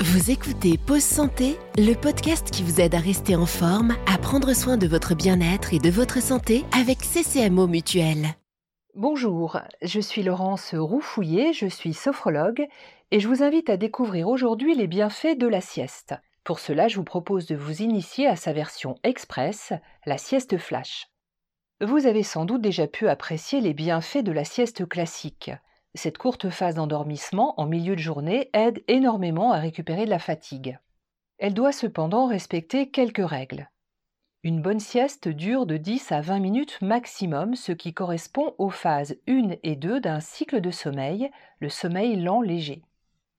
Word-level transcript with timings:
Vous 0.00 0.30
écoutez 0.30 0.76
Pause 0.76 1.02
Santé, 1.02 1.56
le 1.78 1.94
podcast 1.94 2.50
qui 2.50 2.62
vous 2.62 2.82
aide 2.82 2.94
à 2.94 2.98
rester 2.98 3.34
en 3.34 3.46
forme, 3.46 3.96
à 4.06 4.18
prendre 4.18 4.52
soin 4.52 4.76
de 4.76 4.86
votre 4.86 5.14
bien-être 5.14 5.72
et 5.72 5.78
de 5.78 5.88
votre 5.88 6.20
santé 6.20 6.66
avec 6.70 6.98
CCMO 6.98 7.66
Mutuel. 7.66 8.26
Bonjour, 8.94 9.58
je 9.80 9.98
suis 9.98 10.22
Laurence 10.22 10.74
Roufouillet, 10.74 11.54
je 11.54 11.66
suis 11.66 11.94
sophrologue 11.94 12.66
et 13.10 13.20
je 13.20 13.28
vous 13.28 13.42
invite 13.42 13.70
à 13.70 13.78
découvrir 13.78 14.28
aujourd'hui 14.28 14.74
les 14.74 14.86
bienfaits 14.86 15.38
de 15.38 15.46
la 15.46 15.62
sieste. 15.62 16.14
Pour 16.44 16.58
cela, 16.58 16.88
je 16.88 16.96
vous 16.96 17.04
propose 17.04 17.46
de 17.46 17.56
vous 17.56 17.80
initier 17.80 18.26
à 18.26 18.36
sa 18.36 18.52
version 18.52 18.96
express, 19.02 19.72
la 20.04 20.18
sieste 20.18 20.58
flash. 20.58 21.06
Vous 21.80 22.06
avez 22.06 22.22
sans 22.22 22.44
doute 22.44 22.60
déjà 22.60 22.86
pu 22.86 23.08
apprécier 23.08 23.62
les 23.62 23.72
bienfaits 23.72 24.22
de 24.22 24.32
la 24.32 24.44
sieste 24.44 24.86
classique. 24.86 25.52
Cette 25.96 26.18
courte 26.18 26.50
phase 26.50 26.74
d'endormissement 26.74 27.58
en 27.58 27.64
milieu 27.64 27.96
de 27.96 28.00
journée 28.00 28.50
aide 28.52 28.84
énormément 28.86 29.52
à 29.52 29.58
récupérer 29.58 30.04
de 30.04 30.10
la 30.10 30.18
fatigue. 30.18 30.78
Elle 31.38 31.54
doit 31.54 31.72
cependant 31.72 32.26
respecter 32.26 32.90
quelques 32.90 33.26
règles. 33.26 33.70
Une 34.42 34.60
bonne 34.60 34.78
sieste 34.78 35.26
dure 35.26 35.64
de 35.64 35.78
10 35.78 36.12
à 36.12 36.20
20 36.20 36.40
minutes 36.40 36.82
maximum, 36.82 37.54
ce 37.54 37.72
qui 37.72 37.94
correspond 37.94 38.54
aux 38.58 38.68
phases 38.68 39.16
1 39.26 39.56
et 39.62 39.74
2 39.74 39.98
d'un 40.00 40.20
cycle 40.20 40.60
de 40.60 40.70
sommeil, 40.70 41.30
le 41.60 41.70
sommeil 41.70 42.16
lent 42.16 42.42
léger. 42.42 42.82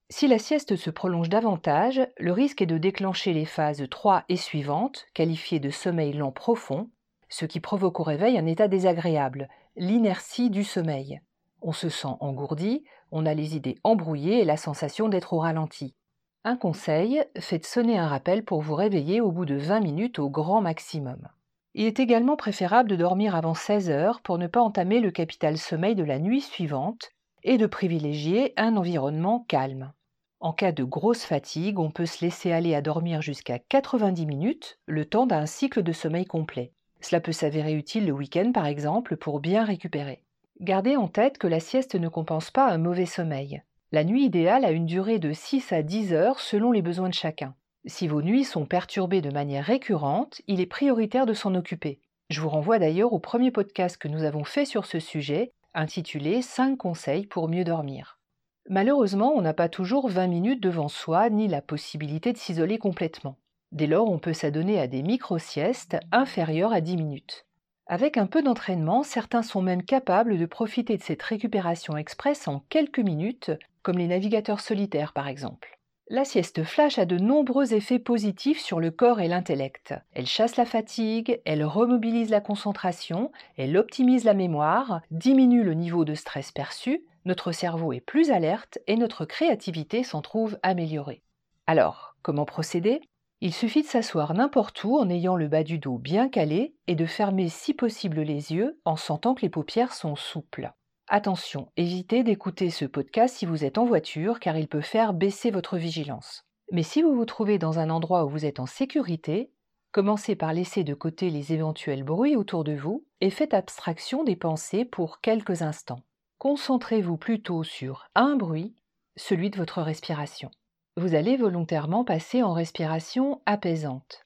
Si 0.09 0.27
la 0.27 0.39
sieste 0.39 0.77
se 0.77 0.89
prolonge 0.89 1.29
davantage, 1.29 2.01
le 2.17 2.31
risque 2.31 2.63
est 2.63 2.65
de 2.65 2.79
déclencher 2.79 3.33
les 3.33 3.45
phases 3.45 3.85
3 3.87 4.23
et 4.29 4.37
suivantes, 4.37 5.05
qualifiées 5.13 5.59
de 5.59 5.69
sommeil 5.69 6.13
lent 6.13 6.31
profond, 6.31 6.89
ce 7.29 7.45
qui 7.45 7.59
provoque 7.59 7.99
au 7.99 8.03
réveil 8.03 8.35
un 8.35 8.47
état 8.47 8.67
désagréable, 8.67 9.47
l'inertie 9.75 10.49
du 10.49 10.63
sommeil. 10.63 11.21
On 11.61 11.71
se 11.71 11.89
sent 11.89 12.15
engourdi, 12.19 12.83
on 13.11 13.25
a 13.25 13.33
les 13.33 13.55
idées 13.55 13.77
embrouillées 13.83 14.41
et 14.41 14.45
la 14.45 14.57
sensation 14.57 15.09
d'être 15.09 15.33
au 15.33 15.39
ralenti. 15.39 15.95
Un 16.43 16.55
conseil, 16.55 17.23
faites 17.39 17.65
sonner 17.65 17.97
un 17.97 18.07
rappel 18.07 18.45
pour 18.45 18.61
vous 18.61 18.75
réveiller 18.75 19.21
au 19.21 19.31
bout 19.31 19.45
de 19.45 19.55
20 19.55 19.81
minutes 19.81 20.19
au 20.19 20.29
grand 20.29 20.61
maximum. 20.61 21.27
Il 21.73 21.85
est 21.85 21.99
également 21.99 22.37
préférable 22.37 22.89
de 22.89 22.95
dormir 22.95 23.35
avant 23.35 23.53
16 23.53 23.89
heures 23.89 24.21
pour 24.21 24.37
ne 24.37 24.47
pas 24.47 24.61
entamer 24.61 24.99
le 24.99 25.11
capital 25.11 25.57
sommeil 25.57 25.95
de 25.95 26.03
la 26.03 26.19
nuit 26.19 26.41
suivante 26.41 27.11
et 27.43 27.57
de 27.57 27.65
privilégier 27.65 28.53
un 28.57 28.77
environnement 28.77 29.45
calme. 29.47 29.93
En 30.39 30.53
cas 30.53 30.71
de 30.71 30.83
grosse 30.83 31.23
fatigue, 31.23 31.79
on 31.79 31.91
peut 31.91 32.05
se 32.05 32.23
laisser 32.23 32.51
aller 32.51 32.75
à 32.75 32.81
dormir 32.81 33.21
jusqu'à 33.21 33.59
90 33.59 34.25
minutes, 34.25 34.79
le 34.85 35.05
temps 35.05 35.25
d'un 35.25 35.45
cycle 35.45 35.83
de 35.83 35.91
sommeil 35.91 36.25
complet. 36.25 36.71
Cela 37.01 37.21
peut 37.21 37.31
s'avérer 37.31 37.73
utile 37.73 38.05
le 38.05 38.11
week-end 38.11 38.51
par 38.51 38.67
exemple 38.67 39.17
pour 39.17 39.39
bien 39.39 39.63
récupérer. 39.63 40.23
Gardez 40.59 40.95
en 40.95 41.07
tête 41.07 41.37
que 41.37 41.45
la 41.47 41.59
sieste 41.59 41.93
ne 41.93 42.09
compense 42.09 42.49
pas 42.49 42.67
un 42.67 42.79
mauvais 42.79 43.05
sommeil. 43.05 43.61
La 43.91 44.03
nuit 44.03 44.25
idéale 44.25 44.65
a 44.65 44.71
une 44.71 44.87
durée 44.87 45.19
de 45.19 45.31
6 45.31 45.71
à 45.71 45.83
10 45.83 46.13
heures 46.13 46.39
selon 46.39 46.71
les 46.71 46.81
besoins 46.81 47.09
de 47.09 47.13
chacun. 47.13 47.55
Si 47.85 48.07
vos 48.07 48.21
nuits 48.21 48.43
sont 48.43 48.65
perturbées 48.65 49.21
de 49.21 49.31
manière 49.31 49.63
récurrente, 49.63 50.41
il 50.47 50.59
est 50.59 50.65
prioritaire 50.65 51.25
de 51.25 51.33
s'en 51.33 51.55
occuper. 51.55 52.01
Je 52.29 52.41
vous 52.41 52.49
renvoie 52.49 52.79
d'ailleurs 52.79 53.13
au 53.13 53.19
premier 53.19 53.51
podcast 53.51 53.97
que 53.97 54.09
nous 54.09 54.23
avons 54.23 54.43
fait 54.43 54.65
sur 54.65 54.85
ce 54.85 54.99
sujet, 54.99 55.53
intitulé 55.73 56.41
5 56.41 56.75
conseils 56.75 57.27
pour 57.27 57.47
mieux 57.47 57.63
dormir. 57.63 58.19
Malheureusement, 58.67 59.33
on 59.35 59.41
n'a 59.41 59.53
pas 59.53 59.69
toujours 59.69 60.09
20 60.09 60.27
minutes 60.27 60.61
devant 60.61 60.89
soi 60.89 61.29
ni 61.29 61.47
la 61.47 61.61
possibilité 61.61 62.33
de 62.33 62.37
s'isoler 62.37 62.79
complètement. 62.79 63.37
Dès 63.71 63.87
lors, 63.87 64.09
on 64.09 64.19
peut 64.19 64.33
s'adonner 64.33 64.79
à 64.79 64.87
des 64.87 65.03
micro-siestes 65.03 65.97
inférieures 66.11 66.73
à 66.73 66.81
10 66.81 66.97
minutes. 66.97 67.46
Avec 67.89 68.17
un 68.17 68.27
peu 68.27 68.43
d'entraînement, 68.43 69.01
certains 69.03 69.41
sont 69.41 69.61
même 69.61 69.81
capables 69.81 70.37
de 70.37 70.45
profiter 70.45 70.97
de 70.97 71.03
cette 71.03 71.23
récupération 71.23 71.95
express 71.95 72.49
en 72.49 72.59
quelques 72.67 72.99
minutes, 72.99 73.51
comme 73.81 73.97
les 73.97 74.07
navigateurs 74.07 74.59
solitaires 74.59 75.13
par 75.13 75.29
exemple. 75.29 75.79
La 76.09 76.25
sieste 76.25 76.63
flash 76.63 76.99
a 76.99 77.05
de 77.05 77.17
nombreux 77.17 77.73
effets 77.73 77.99
positifs 77.99 78.59
sur 78.59 78.81
le 78.81 78.91
corps 78.91 79.21
et 79.21 79.29
l'intellect. 79.29 79.93
Elle 80.11 80.25
chasse 80.25 80.57
la 80.57 80.65
fatigue, 80.65 81.41
elle 81.45 81.63
remobilise 81.63 82.29
la 82.29 82.41
concentration, 82.41 83.31
elle 83.57 83.77
optimise 83.77 84.25
la 84.25 84.33
mémoire, 84.33 85.01
diminue 85.11 85.63
le 85.63 85.73
niveau 85.73 86.03
de 86.03 86.13
stress 86.13 86.51
perçu, 86.51 87.05
notre 87.23 87.53
cerveau 87.53 87.93
est 87.93 88.01
plus 88.01 88.31
alerte 88.31 88.79
et 88.87 88.97
notre 88.97 89.23
créativité 89.23 90.03
s'en 90.03 90.21
trouve 90.21 90.57
améliorée. 90.61 91.21
Alors, 91.67 92.15
comment 92.21 92.45
procéder? 92.45 92.99
Il 93.39 93.53
suffit 93.53 93.83
de 93.83 93.87
s'asseoir 93.87 94.33
n'importe 94.33 94.83
où 94.83 94.97
en 94.97 95.09
ayant 95.09 95.35
le 95.35 95.47
bas 95.47 95.63
du 95.63 95.77
dos 95.77 95.99
bien 95.99 96.27
calé 96.27 96.75
et 96.87 96.95
de 96.95 97.05
fermer 97.05 97.49
si 97.49 97.73
possible 97.73 98.21
les 98.21 98.51
yeux 98.53 98.79
en 98.83 98.95
sentant 98.95 99.35
que 99.35 99.43
les 99.43 99.49
paupières 99.49 99.93
sont 99.93 100.15
souples. 100.15 100.71
Attention, 101.07 101.71
évitez 101.77 102.23
d'écouter 102.23 102.71
ce 102.71 102.85
podcast 102.85 103.35
si 103.35 103.45
vous 103.45 103.63
êtes 103.63 103.77
en 103.77 103.85
voiture 103.85 104.39
car 104.39 104.57
il 104.57 104.67
peut 104.67 104.81
faire 104.81 105.13
baisser 105.13 105.51
votre 105.51 105.77
vigilance. 105.77 106.45
Mais 106.71 106.83
si 106.83 107.01
vous 107.01 107.15
vous 107.15 107.25
trouvez 107.25 107.59
dans 107.59 107.79
un 107.79 107.89
endroit 107.91 108.25
où 108.25 108.29
vous 108.29 108.45
êtes 108.45 108.59
en 108.59 108.65
sécurité, 108.65 109.51
commencez 109.91 110.35
par 110.35 110.51
laisser 110.51 110.83
de 110.83 110.95
côté 110.95 111.29
les 111.29 111.53
éventuels 111.53 112.03
bruits 112.03 112.35
autour 112.35 112.63
de 112.63 112.75
vous 112.75 113.05
et 113.21 113.29
faites 113.29 113.53
abstraction 113.53 114.23
des 114.23 114.35
pensées 114.35 114.83
pour 114.83 115.21
quelques 115.21 115.61
instants. 115.61 116.01
Concentrez-vous 116.39 117.17
plutôt 117.17 117.63
sur 117.63 118.07
un 118.15 118.35
bruit, 118.35 118.75
celui 119.15 119.49
de 119.51 119.57
votre 119.57 119.81
respiration 119.81 120.49
vous 120.97 121.13
allez 121.13 121.37
volontairement 121.37 122.03
passer 122.03 122.41
en 122.41 122.53
respiration 122.53 123.39
apaisante. 123.45 124.25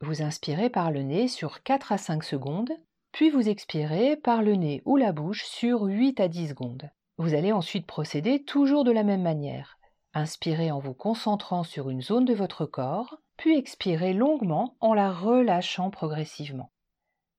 Vous 0.00 0.20
inspirez 0.20 0.68
par 0.68 0.90
le 0.90 1.02
nez 1.02 1.28
sur 1.28 1.62
4 1.62 1.92
à 1.92 1.98
5 1.98 2.24
secondes, 2.24 2.72
puis 3.12 3.30
vous 3.30 3.48
expirez 3.48 4.16
par 4.16 4.42
le 4.42 4.56
nez 4.56 4.82
ou 4.84 4.96
la 4.96 5.12
bouche 5.12 5.44
sur 5.44 5.82
8 5.82 6.18
à 6.18 6.26
10 6.26 6.48
secondes. 6.48 6.90
Vous 7.18 7.34
allez 7.34 7.52
ensuite 7.52 7.86
procéder 7.86 8.42
toujours 8.42 8.82
de 8.82 8.90
la 8.90 9.04
même 9.04 9.22
manière. 9.22 9.78
Inspirez 10.12 10.72
en 10.72 10.80
vous 10.80 10.92
concentrant 10.92 11.62
sur 11.62 11.88
une 11.88 12.02
zone 12.02 12.24
de 12.24 12.34
votre 12.34 12.66
corps, 12.66 13.18
puis 13.36 13.56
expirez 13.56 14.12
longuement 14.12 14.76
en 14.80 14.94
la 14.94 15.12
relâchant 15.12 15.90
progressivement. 15.90 16.72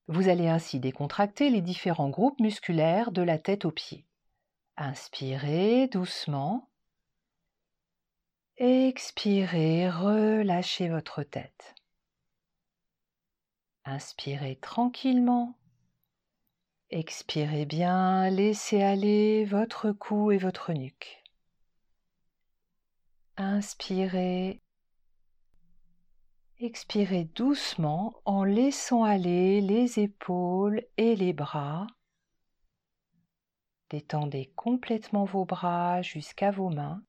Vous 0.07 0.29
allez 0.29 0.47
ainsi 0.47 0.79
décontracter 0.79 1.49
les 1.49 1.61
différents 1.61 2.09
groupes 2.09 2.39
musculaires 2.39 3.11
de 3.11 3.23
la 3.23 3.39
tête 3.39 3.65
aux 3.65 3.71
pieds. 3.71 4.05
Inspirez 4.77 5.87
doucement 5.87 6.68
Expirez, 8.61 9.89
relâchez 9.89 10.89
votre 10.89 11.23
tête. 11.23 11.75
Inspirez 13.85 14.57
tranquillement. 14.57 15.57
Expirez 16.89 17.65
bien, 17.65 18.29
laissez 18.29 18.83
aller 18.83 19.45
votre 19.45 19.93
cou 19.93 20.33
et 20.33 20.37
votre 20.37 20.73
nuque. 20.73 21.23
Inspirez. 23.37 24.59
Expirez 26.57 27.23
doucement 27.23 28.13
en 28.25 28.43
laissant 28.43 29.05
aller 29.05 29.61
les 29.61 29.99
épaules 29.99 30.83
et 30.97 31.15
les 31.15 31.31
bras. 31.31 31.87
Détendez 33.89 34.51
complètement 34.57 35.23
vos 35.23 35.45
bras 35.45 36.01
jusqu'à 36.01 36.51
vos 36.51 36.69
mains 36.69 37.01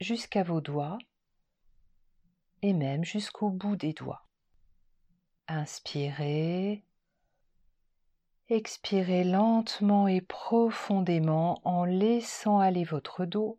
jusqu'à 0.00 0.42
vos 0.42 0.60
doigts 0.60 0.98
et 2.62 2.72
même 2.72 3.04
jusqu'au 3.04 3.50
bout 3.50 3.76
des 3.76 3.92
doigts. 3.92 4.26
Inspirez, 5.48 6.84
expirez 8.48 9.24
lentement 9.24 10.08
et 10.08 10.20
profondément 10.20 11.60
en 11.64 11.84
laissant 11.84 12.60
aller 12.60 12.84
votre 12.84 13.24
dos. 13.24 13.58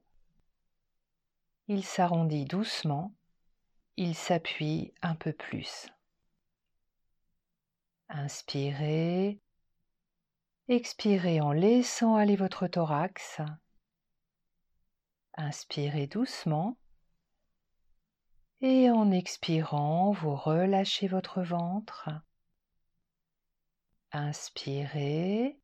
Il 1.68 1.84
s'arrondit 1.84 2.46
doucement, 2.46 3.14
il 3.98 4.16
s'appuie 4.16 4.94
un 5.02 5.16
peu 5.16 5.34
plus. 5.34 5.88
Inspirez, 8.10 9.40
expirez 10.68 11.40
en 11.40 11.52
laissant 11.52 12.16
aller 12.16 12.36
votre 12.36 12.68
thorax. 12.68 13.42
Inspirez 15.36 16.08
doucement 16.08 16.78
et 18.62 18.92
en 18.92 19.12
expirant, 19.12 20.12
vous 20.12 20.36
relâchez 20.36 21.08
votre 21.08 21.42
ventre. 21.42 22.10
Inspirez, 24.12 25.60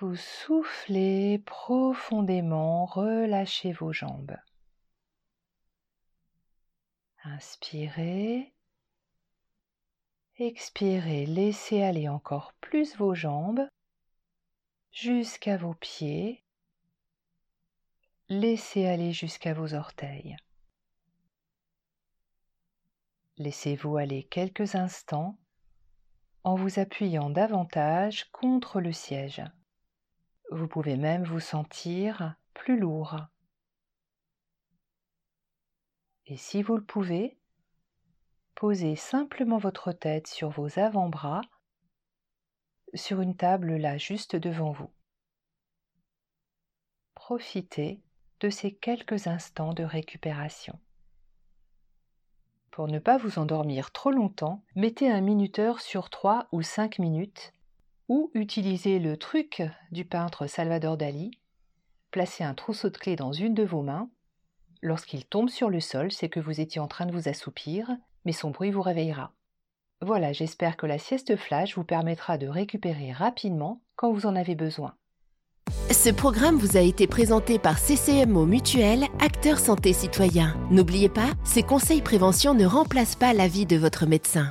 vous 0.00 0.16
soufflez 0.16 1.38
profondément, 1.40 2.86
relâchez 2.86 3.72
vos 3.72 3.92
jambes. 3.92 4.36
Inspirez, 7.24 8.54
expirez, 10.36 11.26
laissez 11.26 11.82
aller 11.82 12.08
encore 12.08 12.54
plus 12.60 12.96
vos 12.96 13.14
jambes 13.14 13.68
jusqu'à 14.92 15.58
vos 15.58 15.74
pieds 15.74 16.42
laissez 18.28 18.86
aller 18.86 19.12
jusqu'à 19.12 19.54
vos 19.54 19.74
orteils. 19.74 20.36
Laissez-vous 23.38 23.96
aller 23.96 24.24
quelques 24.24 24.74
instants 24.74 25.38
en 26.44 26.54
vous 26.54 26.78
appuyant 26.78 27.30
davantage 27.30 28.30
contre 28.30 28.80
le 28.80 28.92
siège. 28.92 29.42
Vous 30.50 30.68
pouvez 30.68 30.96
même 30.96 31.24
vous 31.24 31.40
sentir 31.40 32.34
plus 32.52 32.78
lourd. 32.78 33.16
Et 36.26 36.36
si 36.36 36.62
vous 36.62 36.76
le 36.76 36.84
pouvez, 36.84 37.38
posez 38.54 38.96
simplement 38.96 39.58
votre 39.58 39.92
tête 39.92 40.26
sur 40.26 40.50
vos 40.50 40.78
avant-bras 40.78 41.40
sur 42.94 43.20
une 43.20 43.36
table 43.36 43.76
là 43.76 43.96
juste 43.98 44.36
devant 44.36 44.72
vous. 44.72 44.90
Profitez 47.14 48.02
de 48.40 48.50
ces 48.50 48.72
quelques 48.72 49.26
instants 49.26 49.72
de 49.72 49.84
récupération. 49.84 50.78
Pour 52.70 52.86
ne 52.86 52.98
pas 52.98 53.18
vous 53.18 53.38
endormir 53.38 53.90
trop 53.90 54.10
longtemps, 54.10 54.62
mettez 54.76 55.10
un 55.10 55.20
minuteur 55.20 55.80
sur 55.80 56.10
3 56.10 56.46
ou 56.52 56.62
5 56.62 57.00
minutes 57.00 57.52
ou 58.08 58.30
utilisez 58.34 58.98
le 58.98 59.16
truc 59.16 59.62
du 59.90 60.04
peintre 60.04 60.46
Salvador 60.46 60.96
Dali. 60.96 61.32
Placez 62.10 62.44
un 62.44 62.54
trousseau 62.54 62.88
de 62.88 62.96
clés 62.96 63.16
dans 63.16 63.32
une 63.32 63.54
de 63.54 63.64
vos 63.64 63.82
mains. 63.82 64.08
Lorsqu'il 64.80 65.26
tombe 65.26 65.48
sur 65.48 65.70
le 65.70 65.80
sol, 65.80 66.12
c'est 66.12 66.28
que 66.28 66.40
vous 66.40 66.60
étiez 66.60 66.80
en 66.80 66.88
train 66.88 67.06
de 67.06 67.12
vous 67.12 67.28
assoupir, 67.28 67.90
mais 68.24 68.32
son 68.32 68.50
bruit 68.50 68.70
vous 68.70 68.82
réveillera. 68.82 69.32
Voilà, 70.00 70.32
j'espère 70.32 70.76
que 70.76 70.86
la 70.86 70.98
sieste 70.98 71.36
flash 71.36 71.74
vous 71.74 71.84
permettra 71.84 72.38
de 72.38 72.46
récupérer 72.46 73.10
rapidement 73.12 73.82
quand 73.96 74.12
vous 74.12 74.26
en 74.26 74.36
avez 74.36 74.54
besoin. 74.54 74.94
Ce 75.90 76.10
programme 76.10 76.58
vous 76.58 76.76
a 76.76 76.80
été 76.80 77.06
présenté 77.06 77.58
par 77.58 77.78
CCMO 77.78 78.44
Mutuel, 78.44 79.04
acteur 79.20 79.58
santé 79.58 79.94
citoyen. 79.94 80.54
N'oubliez 80.70 81.08
pas, 81.08 81.30
ces 81.44 81.62
conseils 81.62 82.02
prévention 82.02 82.52
ne 82.52 82.66
remplacent 82.66 83.16
pas 83.16 83.32
l'avis 83.32 83.64
de 83.64 83.78
votre 83.78 84.04
médecin. 84.04 84.46